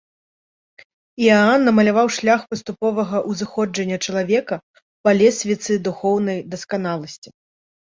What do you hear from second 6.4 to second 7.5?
дасканаласці.